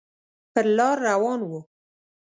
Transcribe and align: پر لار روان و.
پر 0.53 0.65
لار 0.77 0.97
روان 1.09 1.39
و. 1.49 1.51